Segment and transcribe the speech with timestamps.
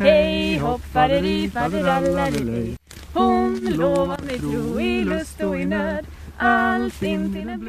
[0.00, 0.58] Hej
[3.14, 6.06] Hon lovar mig tro i lust och i nöd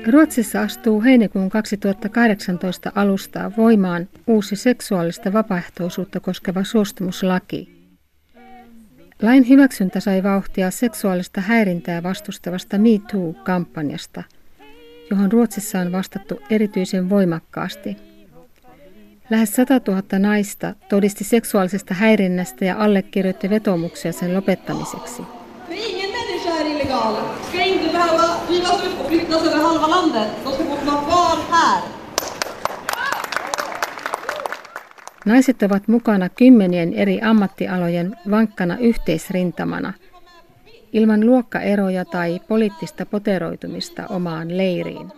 [0.07, 7.69] Ruotsissa astuu heinäkuun 2018 alusta voimaan uusi seksuaalista vapaaehtoisuutta koskeva suostumuslaki.
[9.21, 14.23] Lain hyväksyntä sai vauhtia seksuaalista häirintää vastustavasta Me Too-kampanjasta,
[15.09, 18.12] johon Ruotsissa on vastattu erityisen voimakkaasti.
[19.29, 25.23] Lähes 100 000 naista todisti seksuaalisesta häirinnästä ja allekirjoitti vetomuksia sen lopettamiseksi.
[35.25, 39.93] Naiset ovat mukana kymmenien eri ammattialojen vankkana yhteisrintamana,
[40.93, 45.11] ilman luokkaeroja tai poliittista poteroitumista omaan leiriin.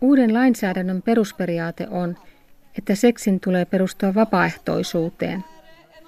[0.00, 2.16] Uuden lainsäädännön perusperiaate on,
[2.80, 5.44] että seksin tulee perustua vapaaehtoisuuteen.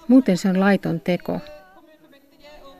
[0.08, 1.40] Muuten se on laiton teko.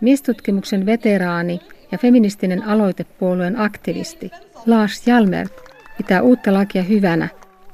[0.01, 1.61] Miestutkimuksen veteraani
[1.93, 4.31] ja feministinen aloitepuolueen aktivisti
[4.67, 5.49] Lars Jalmer
[5.97, 7.29] pitää uutta lakia hyvänä,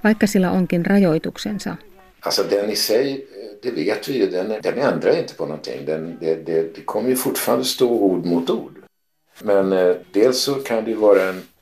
[0.05, 1.77] vaikka sillä onkin rajoituksensa.
[2.25, 3.27] Alltså den i sig,
[3.63, 5.87] det vet vi ju, den, den ändrar inte på någonting.
[5.87, 8.78] Den, det, det, det kommer ju fortfarande stå ord mot ord.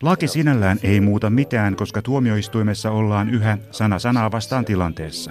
[0.02, 5.30] Laki sinällään ei muuta mitään, koska tuomioistuimessa ollaan yhä sana sanaa vastaan tilanteessa.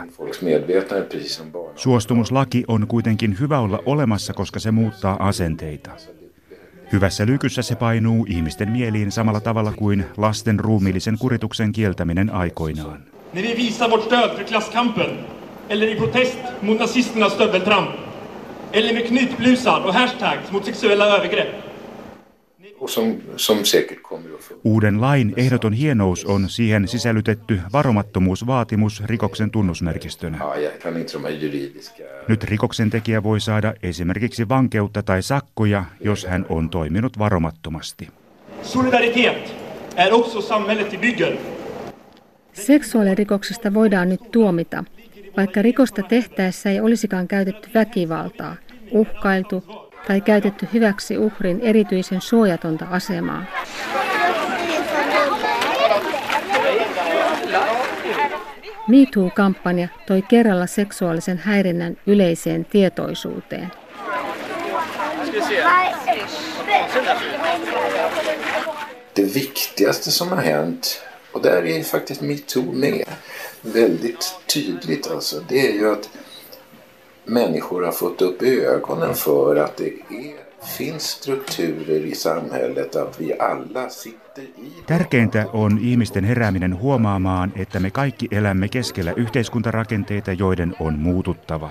[1.76, 5.92] Suostumuslaki on kuitenkin hyvä olla olemassa, koska se muuttaa asenteita.
[6.92, 13.00] Hyvässä lykyssä se painuu ihmisten mieliin samalla tavalla kuin lasten ruumiillisen kurituksen kieltäminen aikoinaan.
[13.34, 15.20] När vi visar vårt stöd för klasskampen,
[15.70, 17.90] eller i protest mot nazisternas stöveltramp,
[18.74, 21.65] eller med knytblusar och hashtags mot sexuella övergrepp.
[24.64, 30.40] Uuden lain ehdoton hienous on siihen sisällytetty varomattomuusvaatimus rikoksen tunnusmerkistönä.
[32.28, 38.08] Nyt rikoksen tekijä voi saada esimerkiksi vankeutta tai sakkoja, jos hän on toiminut varomattomasti.
[38.62, 39.56] Solidaritet
[39.96, 41.38] är också samhället i bygger.
[42.54, 44.84] Seksuaalirikoksesta voidaan nyt tuomita,
[45.38, 48.56] vaikka rikosta tehtäessä ei olisikaan käytetty väkivaltaa,
[48.92, 49.64] uhkailtu
[50.08, 53.46] tai käytetty hyväksi uhrin erityisen suojatonta asemaa.
[58.88, 63.72] MeToo-kampanja toi kerralla seksuaalisen häirinnän yleiseen tietoisuuteen.
[69.16, 71.02] Det viktigaste som har hänt
[71.36, 73.06] Och där är faktiskt metoo med
[73.62, 75.44] väldigt tydligt alltså.
[75.50, 76.10] Det är ju att
[77.26, 80.36] människor har fått upp ögonen för att det är,
[80.78, 84.84] finns strukturer i samhället, att vi alla sitter i...
[84.88, 91.70] Tärkeintä on ihmisten herääminen huomaamaan, että me kaikki elämme keskellä yhteiskuntarakenteita, joiden on muututtava.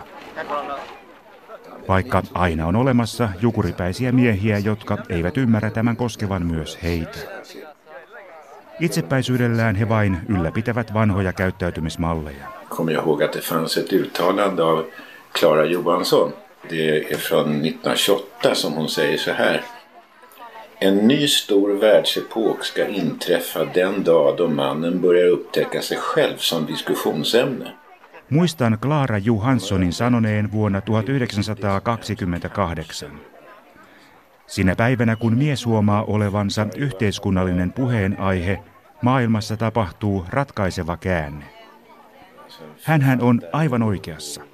[1.89, 7.19] Vaikka aina on olemassa jukuripäisiä miehiä, jotka eivät ymmärrä tämän koskevan myös heitä.
[8.81, 12.47] Itsepäisyydellään he vain ylläpitävät vanhoja käyttäytymismalleja.
[12.69, 14.85] Kommer jag ihåg att det fanns ett uttalande av
[15.35, 16.33] Klara Johansson.
[16.69, 19.63] Det är från 1928 som hon säger så här.
[20.81, 26.67] En ny stor världsepok ska inträffa den dag då mannen börjar upptäcka sig själv som
[26.67, 27.73] diskussionsämne.
[28.29, 33.11] Muistan Klara Johanssonin sanoneen vuonna 1928.
[34.47, 38.61] Sinä päivänä, kun mies huomaa olevansa yhteiskunnallinen puheenaihe,
[39.03, 41.45] maailmassa tapahtuu ratkaiseva käänne.
[42.83, 44.54] Hänhän on aivan oikeassa.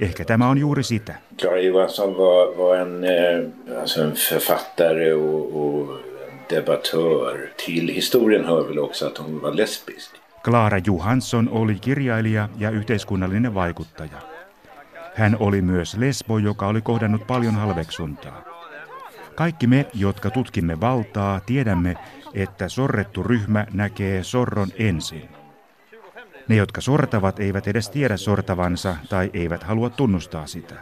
[0.00, 1.14] Ehkä tämä on juuri sitä.
[1.40, 6.00] Clara Johansson var, var en, eh, alltså en författare och, och
[6.50, 7.48] debattör.
[7.66, 10.10] Till historien hör väl också att hon var lesbisk.
[10.44, 14.18] Clara Johansson oli kirjailija ja yhteiskunnallinen vaikuttaja.
[15.14, 18.42] Hän oli myös lesbo, joka oli kohdannut paljon halveksuntaa.
[19.34, 21.96] Kaikki me, jotka tutkimme valtaa, tiedämme,
[22.34, 25.37] että sorrettu ryhmä näkee sorron ensin.
[26.48, 30.74] Ne, jotka sortavat, eivät edes tiedä sortavansa tai eivät halua tunnustaa sitä.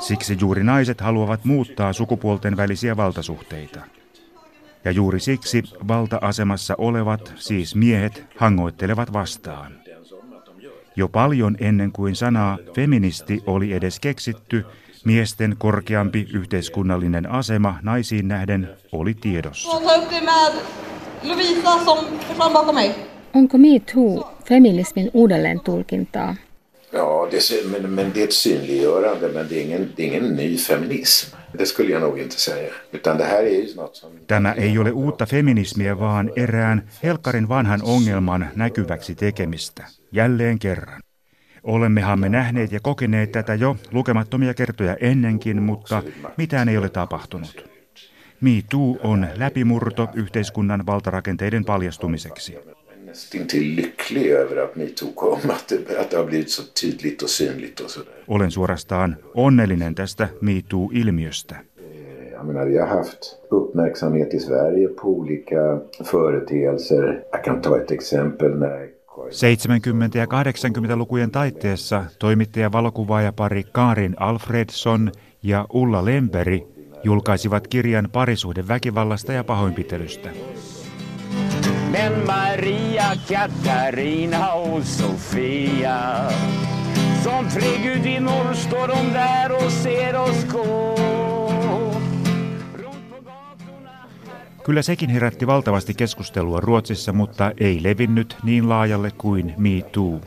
[0.00, 3.80] Siksi juuri naiset haluavat muuttaa sukupuolten välisiä valtasuhteita.
[4.84, 9.72] Ja juuri siksi valta-asemassa olevat, siis miehet, hangoittelevat vastaan.
[10.96, 14.64] Jo paljon ennen kuin sanaa feministi oli edes keksitty,
[15.04, 19.70] miesten korkeampi yhteiskunnallinen asema naisiin nähden oli tiedossa.
[23.34, 26.36] Onko Me Too feminismin uudelleen tulkintaa?
[26.92, 30.36] Ja, det, men, men det är ett synliggörande men det är, ingen, det är ingen
[30.36, 31.36] ny feminism.
[31.58, 32.72] Det skulle jag nog inte säga.
[32.92, 34.10] Utan det här är ju något som...
[34.26, 39.84] Tämä ei ole uutta feminismiä, vaan erään Helkarin vanhan ongelman näkyväksi tekemistä.
[40.12, 41.00] Jälleen kerran.
[41.68, 46.02] Olemmehan me nähneet ja kokeneet tätä jo lukemattomia kertoja ennenkin, mutta
[46.36, 47.64] mitään ei ole tapahtunut.
[48.40, 52.58] Me Too on läpimurto yhteiskunnan valtarakenteiden paljastumiseksi.
[58.28, 61.56] Olen suorastaan onnellinen tästä MeToo-ilmiöstä.
[61.78, 63.20] Eh, jag menar, vi har haft
[63.52, 67.22] uppmärksamhet i Sverige på olika företeelser.
[67.32, 68.97] Jag kan ta ett exempel när
[69.28, 72.70] 70- ja 80-lukujen taitteessa toimittaja
[73.36, 76.66] pari Karin Alfredson ja Ulla Lemberi
[77.04, 80.30] julkaisivat kirjan parisuhdeväkivallasta ja pahoinpitelystä.
[81.90, 86.30] Men Maria, Katarina och Sofia
[87.22, 91.27] Som tre gudinnor står de där och ser oss gå
[94.68, 100.20] Kyllä sekin herätti valtavasti keskustelua Ruotsissa, mutta ei levinnyt niin laajalle kuin Me Too.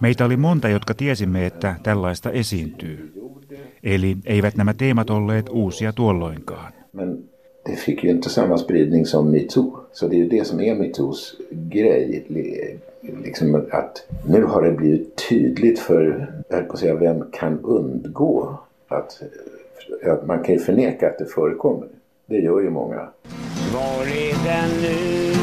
[0.00, 3.12] Meitä oli monta, jotka tiesimme, että tällaista esiintyy.
[3.82, 6.72] Eli eivät nämä teemat olleet uusia tuolloinkaan.
[6.92, 7.18] Men
[7.68, 9.86] det fick ju inte samma spridning som metoo.
[9.92, 12.26] Så det är ju det som är metoos grej.
[13.22, 18.58] Liksom att nu har det blivit tydligt för, jag på säga, vem kan undgå
[18.88, 19.22] att,
[20.02, 21.88] att man kan förneka att det förekommer.
[22.26, 23.08] Det gör ju många.
[23.72, 25.34] Var är den nu?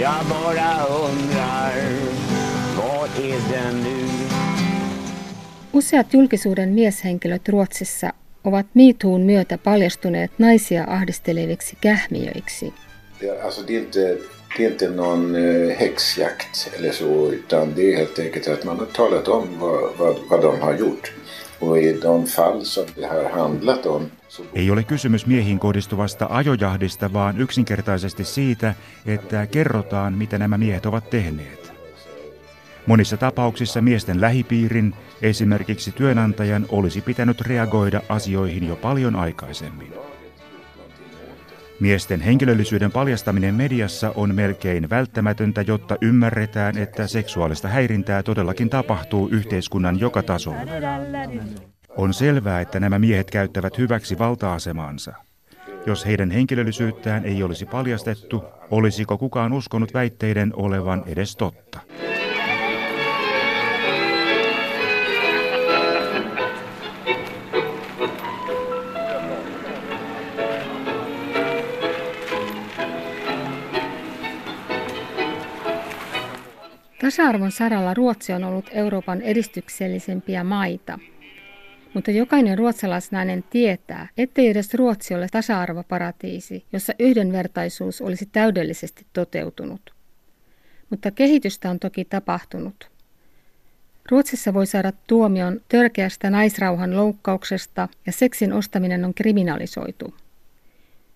[0.00, 1.72] Jag bara undrar,
[2.76, 4.08] var är den nu?
[5.78, 8.12] Useat julkisuuden mieshenkilöt Ruotsissa
[8.44, 12.72] ovat MeToon myötä paljastuneet naisia ahdisteleviksi kähmiöiksi.
[13.44, 14.16] Alltså det är inte,
[14.56, 18.78] det är inte någon eh, häxjakt eller så utan det är helt enkelt att man
[18.78, 21.12] har talat om vad, vad, vad de har gjort.
[24.54, 28.74] Ei ole kysymys miehiin kohdistuvasta ajojahdista, vaan yksinkertaisesti siitä,
[29.06, 31.72] että kerrotaan, mitä nämä miehet ovat tehneet.
[32.86, 40.07] Monissa tapauksissa miesten lähipiirin, esimerkiksi työnantajan, olisi pitänyt reagoida asioihin jo paljon aikaisemmin.
[41.80, 50.00] Miesten henkilöllisyyden paljastaminen mediassa on melkein välttämätöntä, jotta ymmärretään, että seksuaalista häirintää todellakin tapahtuu yhteiskunnan
[50.00, 50.60] joka tasolla.
[51.96, 55.14] On selvää, että nämä miehet käyttävät hyväksi valta-asemansa.
[55.86, 61.80] Jos heidän henkilöllisyyttään ei olisi paljastettu, olisiko kukaan uskonut väitteiden olevan edes totta?
[77.00, 80.98] Tasa-arvon saralla Ruotsi on ollut Euroopan edistyksellisempiä maita.
[81.94, 89.94] Mutta jokainen ruotsalaisnainen tietää, ettei edes Ruotsi ole tasa-arvoparatiisi, jossa yhdenvertaisuus olisi täydellisesti toteutunut.
[90.90, 92.90] Mutta kehitystä on toki tapahtunut.
[94.10, 100.14] Ruotsissa voi saada tuomion törkeästä naisrauhan loukkauksesta ja seksin ostaminen on kriminalisoitu.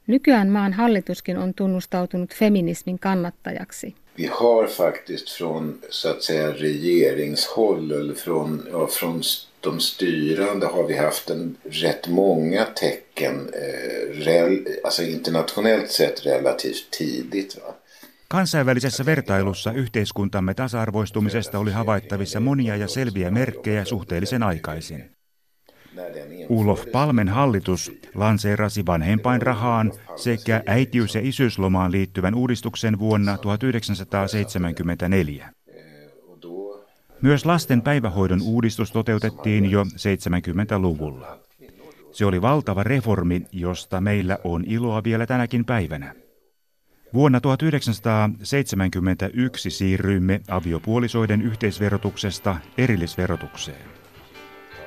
[0.06, 7.92] Nykyään maan hallituskin on tunnustautunut feminismin kannattajaksi vi har faktiskt från så att säga regeringshåll
[7.92, 9.22] eller från, ja, från
[9.60, 16.90] de styrande har vi haft en rätt många tecken eh, rel, alltså internationellt sett relativt
[16.90, 17.56] tidigt.
[17.56, 17.74] Va?
[18.28, 25.21] Kansainvälisessä vertailussa yhteiskuntamme tasa-arvoistumisesta oli havaittavissa monia ja selviä merkkejä suhteellisen aikaisin.
[26.48, 35.52] Ulof Palmen hallitus lanseerasi vanhempainrahaan sekä äitiys- ja isyyslomaan liittyvän uudistuksen vuonna 1974.
[37.22, 41.38] Myös lasten päivähoidon uudistus toteutettiin jo 70-luvulla.
[42.12, 46.14] Se oli valtava reformi, josta meillä on iloa vielä tänäkin päivänä.
[47.14, 53.91] Vuonna 1971 siirryimme aviopuolisoiden yhteisverotuksesta erillisverotukseen.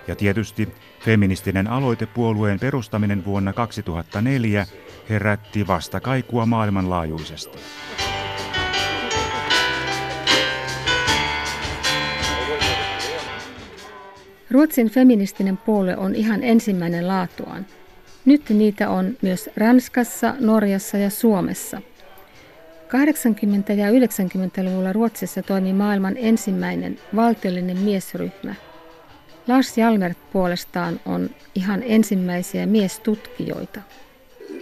[0.08, 0.70] Ja tietysti
[1.00, 4.66] feministinen aloitepuolueen perustaminen vuonna 2004
[5.10, 7.58] herätti vastakaikua maailmanlaajuisesti.
[14.52, 17.66] Ruotsin feministinen puolue on ihan ensimmäinen laatuaan.
[18.26, 21.78] Nyt niitä on myös Ranskassa, Norjassa ja Suomessa.
[21.78, 28.56] 80- ja 90-luvulla Ruotsissa toimi maailman ensimmäinen valtiollinen miesryhmä–
[29.48, 33.80] Lars Jalmert puolestaan on ihan ensimmäisiä miestutkijoita.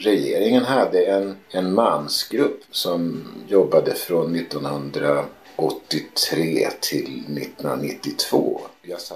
[0.06, 5.26] Regeringen hade en, en mansgrupp som jobbade från 1900
[5.58, 8.64] 83 till 1992.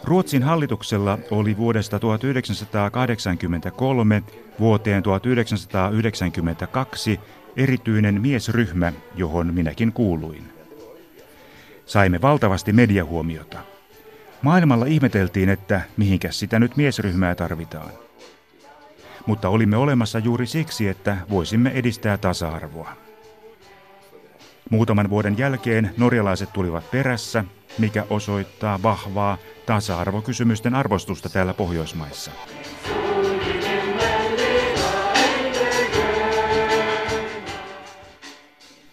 [0.04, 4.24] Ruotsin hallituksella oli vuodesta 1983
[4.60, 7.20] vuoteen 1992
[7.58, 10.44] erityinen miesryhmä, johon minäkin kuuluin.
[11.86, 13.77] Saimme valtavasti mediahuomiota.
[14.42, 17.92] Maailmalla ihmeteltiin, että mihinkäs sitä nyt miesryhmää tarvitaan.
[19.26, 22.92] Mutta olimme olemassa juuri siksi, että voisimme edistää tasa-arvoa.
[24.70, 27.44] Muutaman vuoden jälkeen norjalaiset tulivat perässä,
[27.78, 32.32] mikä osoittaa vahvaa tasa-arvokysymysten arvostusta täällä Pohjoismaissa.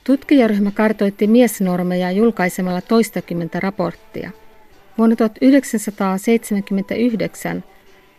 [0.05, 4.31] Tutkijaryhmä kartoitti miesnormeja julkaisemalla toistakymmentä raporttia.
[4.99, 7.65] Vuonna 1979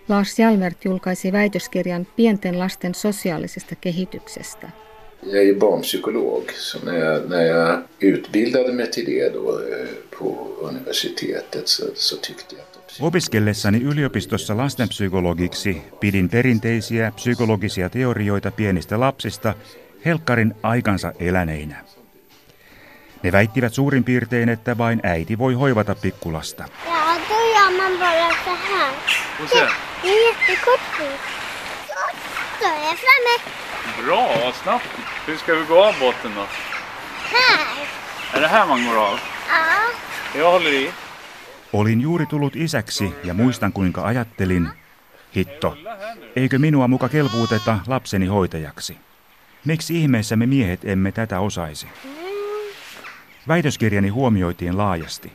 [0.07, 4.69] Lars Jalmert julkaisi väitöskirjan pienten lasten sosiaalisesta kehityksestä.
[5.23, 9.87] Jag är barnpsykolog, så när jag, när jag utbildade mig till det då eh,
[10.19, 12.65] på universitetet så, så tyckte jag
[13.01, 19.53] Opiskellessani yliopistossa lastenpsykologiksi pidin perinteisiä psykologisia teorioita pienistä lapsista
[20.05, 21.94] helkkarin aikansa eläneinä.
[23.25, 26.65] Ne väittivät suurin piirtein, että vain äiti voi hoivata pikkulasta.
[26.85, 26.91] Ja,
[27.29, 28.93] då gör man bara så här.
[29.37, 29.67] Får se.
[30.01, 30.79] Det är jättekort.
[32.59, 33.51] Så är jag framme.
[34.05, 34.85] Bra, vad snabbt.
[35.27, 36.45] Hur ska vi gå av båten då?
[37.31, 37.87] Här.
[38.33, 39.19] Är det här man går av?
[39.49, 40.39] Ja.
[40.39, 40.91] Jag håller i.
[41.71, 44.69] Olin juuri tullut isäksi ja muistan kuinka ajattelin,
[45.35, 45.77] hitto,
[46.35, 48.97] eikö minua muka kelpuuteta lapseni hoitajaksi?
[49.65, 51.87] Miksi ihmeessä me miehet emme tätä osaisi?
[53.47, 55.31] Väitöskirjani huomioitiin laajasti.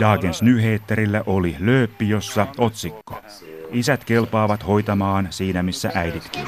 [0.00, 3.22] Dagens Nyheterillä oli lööppi, jossa otsikko.
[3.70, 6.44] Isät kelpaavat hoitamaan siinä, missä äiditkin.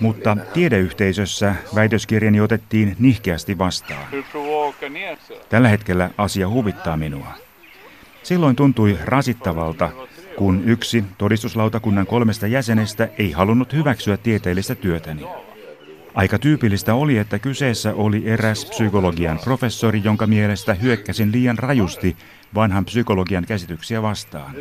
[0.00, 4.06] Mutta tiedeyhteisössä väitöskirjani otettiin nihkeästi vastaan.
[5.48, 7.34] Tällä hetkellä asia huvittaa minua.
[8.22, 9.90] Silloin tuntui rasittavalta,
[10.36, 15.22] kun yksi todistuslautakunnan kolmesta jäsenestä ei halunnut hyväksyä tieteellistä työtäni.
[16.14, 22.16] Aika tyypillistä oli, että kyseessä oli eräs psykologian professori, jonka mielestä hyökkäsin liian rajusti
[22.54, 24.54] vanhan psykologian käsityksiä vastaan.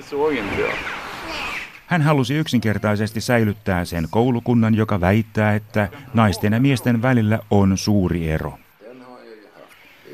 [1.87, 8.29] Hän halusi yksinkertaisesti säilyttää sen koulukunnan, joka väittää, että naisten ja miesten välillä on suuri
[8.29, 8.57] ero.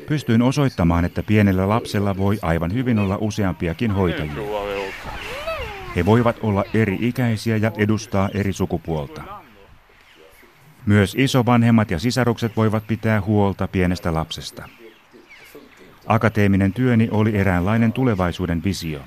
[0.08, 4.32] Pystyin osoittamaan, että pienellä lapsella voi aivan hyvin olla useampiakin hoitajia.
[4.34, 5.42] provar vi att åka.
[5.96, 9.22] He voivat olla eri ikäisiä ja edustaa eri sukupuolta.
[10.86, 14.68] Myös isovanhemmat ja sisarukset voivat pitää huolta pienestä lapsesta.
[16.06, 19.00] Akateeminen työni oli eräänlainen tulevaisuuden visio.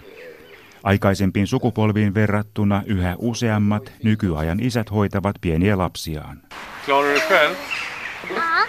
[0.84, 6.42] Aikaisempiin sukupolviin verrattuna yhä useammat nykyajan isät hoitavat pieniä lapsiaan.
[6.86, 7.56] Klarar du själv?
[8.36, 8.68] Ja.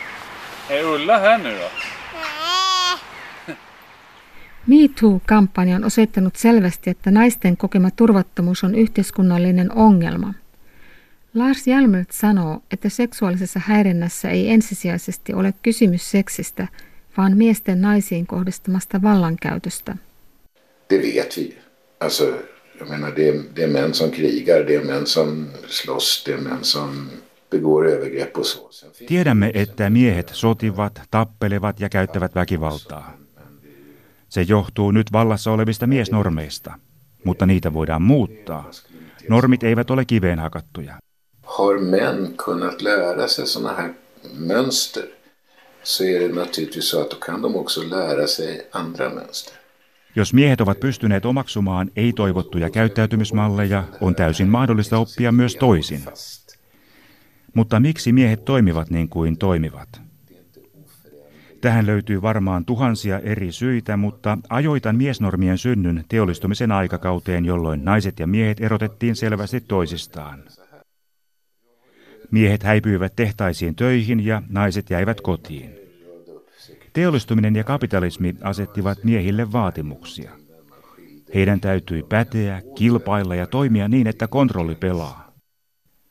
[0.70, 1.95] Är Ulla här nu då?
[4.66, 10.34] MeToo-kampanja on osoittanut selvästi, että naisten kokema turvattomuus on yhteiskunnallinen ongelma.
[11.34, 16.68] Lars Hjalmert sanoo, että seksuaalisessa häirinnässä ei ensisijaisesti ole kysymys seksistä,
[17.16, 19.96] vaan miesten naisiin kohdistamasta vallankäytöstä.
[20.90, 21.58] Det vet vi.
[22.00, 22.24] Alltså,
[22.80, 26.32] jag menar det är, det är män som krigar, det är män som slåss, det
[26.32, 27.10] är män som
[27.50, 28.70] begår övergrepp och så.
[29.06, 33.25] Tiedämme, että miehet sotivat, tappelevat ja käyttävät väkivaltaa.
[34.28, 36.78] Se johtuu nyt vallassa olevista miesnormeista,
[37.24, 38.70] mutta niitä voidaan muuttaa.
[39.28, 40.94] Normit eivät ole kiveen hakattuja.
[41.42, 43.94] Har män kunnat lära sig sådana här
[44.38, 45.02] mönster
[45.82, 49.54] så är det naturligtvis så att då kan de också lära sig andra mönster.
[50.14, 56.00] Jos miehet ovat pystyneet omaksumaan ei-toivottuja käyttäytymismalleja, on täysin mahdollista oppia myös toisin.
[57.54, 60.05] Mutta miksi miehet toimivat niin kuin toimivat?
[61.66, 68.26] Tähän löytyy varmaan tuhansia eri syitä, mutta ajoitan miesnormien synnyn teollistumisen aikakauteen, jolloin naiset ja
[68.26, 70.42] miehet erotettiin selvästi toisistaan.
[72.30, 75.70] Miehet häipyivät tehtaisiin töihin ja naiset jäivät kotiin.
[76.92, 80.30] Teollistuminen ja kapitalismi asettivat miehille vaatimuksia.
[81.34, 85.25] Heidän täytyi päteä, kilpailla ja toimia niin, että kontrolli pelaa.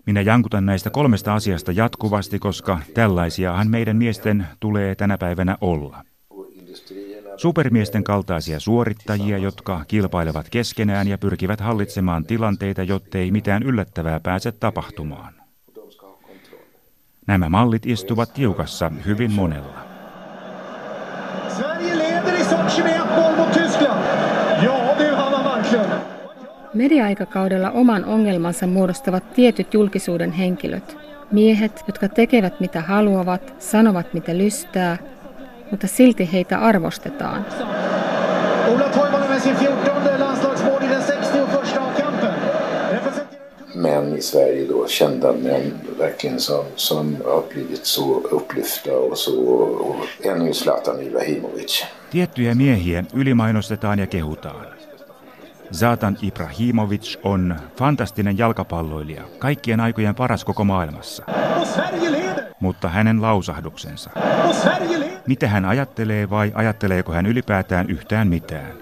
[0.06, 6.04] Minä jankutan näistä kolmesta asiasta jatkuvasti, koska tällaisiahan meidän miesten tulee tänä päivänä olla.
[7.38, 15.34] Supermiesten kaltaisia suorittajia, jotka kilpailevat keskenään ja pyrkivät hallitsemaan tilanteita, jottei mitään yllättävää pääse tapahtumaan.
[17.28, 19.86] Nämä mallit istuvat tiukassa hyvin monella.
[21.58, 24.06] Sverige leder i Sochi med 1-0 mot Tyskland.
[24.64, 26.16] Ja du, Hanna Marklund.
[26.76, 30.98] Media-aikakaudella oman ongelmansa muodostavat tietyt julkisuuden henkilöt.
[31.32, 34.98] Miehet, jotka tekevät mitä haluavat, sanovat mitä lystää,
[35.72, 37.46] mutta silti heitä arvostetaan.
[38.68, 42.34] Ola Toivonen med sin 14 landslagsmål i den 61 kampen.
[42.92, 49.18] Representerar män i Sverige då, kända män verkligen som, som har blivit så upplyfta och
[49.18, 50.06] så, och
[50.48, 51.86] ju Zlatan Ibrahimovic.
[52.12, 54.75] Tiettyjä miehiä ylimainostetaan ja kehutaan.
[55.74, 61.26] Zatan Ibrahimovic on fantastinen jalkapalloilija, kaikkien aikojen paras koko maailmassa.
[62.60, 64.10] Mutta hänen lausahduksensa.
[65.28, 68.74] Mitä hän ajattelee vai ajatteleeko hän ylipäätään yhtään mitään?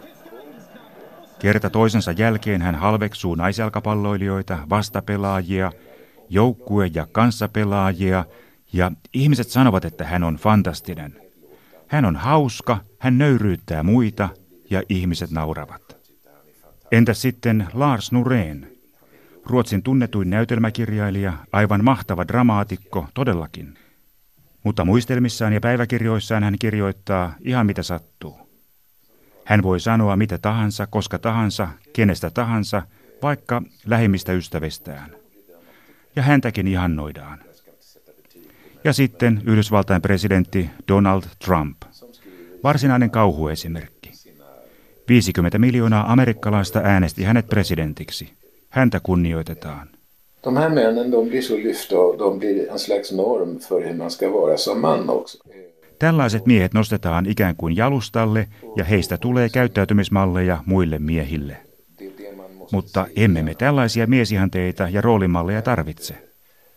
[1.40, 5.72] Kerta toisensa jälkeen hän halveksuu naisjalkapalloilijoita, vastapelaajia,
[6.30, 8.25] joukkue- ja kanssapelaajia
[8.74, 11.22] ja ihmiset sanovat, että hän on fantastinen.
[11.88, 14.30] Hän on hauska, hän nöyryyttää muita
[14.70, 16.03] ja ihmiset nauravat.
[16.94, 18.68] Entä sitten Lars Norén?
[19.46, 23.78] Ruotsin tunnetuin näytelmäkirjailija, aivan mahtava dramaatikko, todellakin.
[24.64, 28.50] Mutta muistelmissaan ja päiväkirjoissaan hän kirjoittaa ihan mitä sattuu.
[29.46, 32.82] Hän voi sanoa mitä tahansa, koska tahansa, kenestä tahansa,
[33.22, 35.16] vaikka lähimmistä ystävistään.
[36.16, 37.40] Ja häntäkin ihannoidaan.
[38.84, 41.78] Ja sitten Yhdysvaltain presidentti Donald Trump.
[42.64, 43.93] Varsinainen kauhuesimerkki.
[45.08, 48.30] 50 miljoonaa amerikkalaista äänesti hänet presidentiksi.
[48.70, 49.88] Häntä kunnioitetaan.
[50.44, 53.94] De här männen de blir så lyfta och de blir en slags norm för hur
[53.94, 55.38] man ska vara som man också.
[56.00, 61.58] Tällaiset miehet nostetaan ikään kuin jalustalle ja heistä tulee käyttäytymismalleja muille miehille.
[62.72, 66.14] Mutta emme me tällaisia miesihanteita ja roolimalleja tarvitse.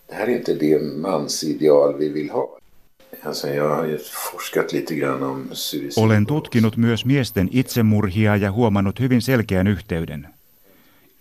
[0.08, 2.58] Det här är inte det mansideal vi vill ha.
[5.96, 10.28] Olen tutkinut myös miesten itsemurhia ja huomannut hyvin selkeän yhteyden.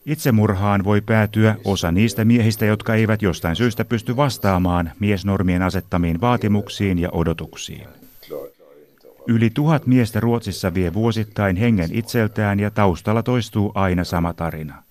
[0.06, 7.00] Itsemurhaan voi päätyä osa niistä miehistä, jotka eivät jostain syystä pysty vastaamaan miesnormien asettamiin vaatimuksiin
[7.00, 7.88] ja odotuksiin.
[9.28, 14.84] Yli tuhat miestä Ruotsissa vie vuosittain hengen itseltään ja taustalla toistuu aina sama tarina.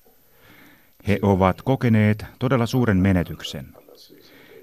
[1.08, 3.66] He ovat kokeneet todella suuren menetyksen.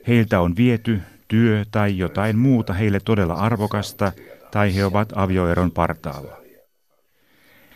[0.08, 4.12] Heiltä on viety työ tai jotain muuta heille todella arvokasta,
[4.52, 6.38] tai he ovat avioeron partaalla.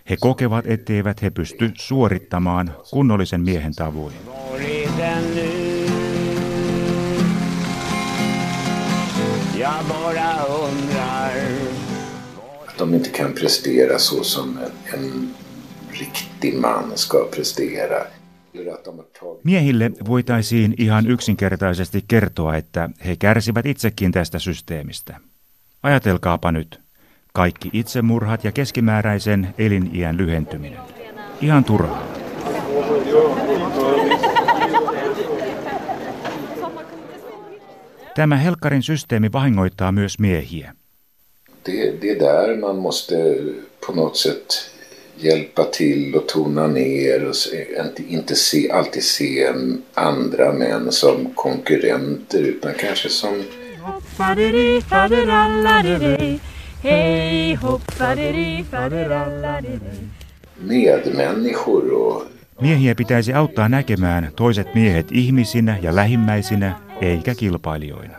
[0.10, 4.16] He kokevat, etteivät he pysty suorittamaan kunnollisen miehen tavoin.
[12.68, 15.36] Att de inte kan prestera så som en, en
[15.92, 18.08] riktig man ska prestera.
[19.44, 25.20] Miehille voitaisiin ihan yksinkertaisesti kertoa, että he kärsivät itsekin tästä systeemistä.
[25.84, 26.80] Ajatelkaapa nyt.
[27.34, 30.80] Kaikki itsemurhat ja keskimääräisen eliniän lyhentyminen.
[31.42, 32.08] Ihan turhaa.
[38.16, 40.74] Tämä Helkkarin systeemi vahingoittaa myös miehiä.
[41.66, 43.16] Det, det är där man måste
[43.86, 44.75] på något sätt
[45.18, 49.54] hjälpa till och tona ner och se, inte, inte se, alltid se
[49.94, 53.44] andra män som konkurrenter utan kanske som
[60.58, 62.24] medmänniskor och
[62.62, 68.18] Miehiä pitäisi auttaa näkemään toiset miehet ihmisinä ja lähimmäisinä, eikä kilpailijoina.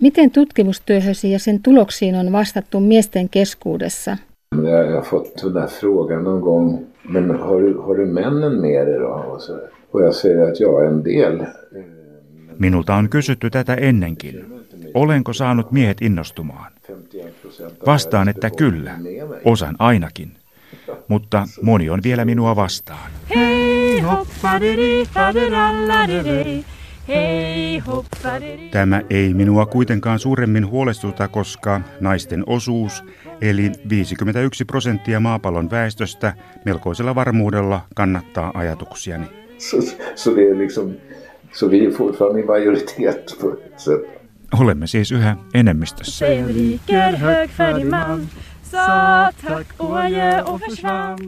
[0.00, 4.18] Miten tutkimustyöhösi ja sen tuloksiin on vastattu miesten keskuudessa?
[4.62, 8.60] Jag jag har fått den där frågan någon gång, men har du, har du männen
[8.60, 9.06] med dig då?
[9.06, 9.58] Och, så,
[9.90, 11.46] och jag säger att ja, en del.
[12.58, 14.44] Minulta on kysytty tätä ennenkin.
[14.94, 16.72] Olenko saanut miehet innostumaan?
[17.86, 18.90] Vastaan, että kyllä.
[19.44, 20.32] Osan ainakin.
[21.08, 23.10] Mutta moni on vielä minua vastaan.
[23.34, 26.64] Hej hoppadi faderalladidej.
[27.08, 33.04] Hej hoppadi Tämä ei minua kuitenkaan suuremmin huolestuta, koska naisten osuus,
[33.40, 39.26] eli 51 prosenttia maapallon väestöstä, melkoisella varmuudella kannattaa ajatuksiani.
[39.58, 39.76] Så,
[40.22, 40.92] så det är liksom,
[41.52, 44.24] så vi är fortfarande i majoritet på ett sätt.
[44.60, 46.26] Olemme siis yhä enemmistössä.